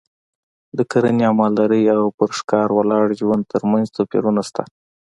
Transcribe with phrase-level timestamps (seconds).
[0.77, 4.63] د کرنې او مالدارۍ او پر ښکار ولاړ ژوند ترمنځ توپیرونه شته